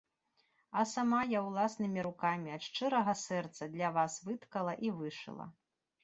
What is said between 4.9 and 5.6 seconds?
вышыла.